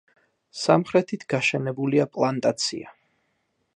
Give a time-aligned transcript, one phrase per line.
[0.61, 2.95] სამხრეთით გაშენებულია პლანტაცია.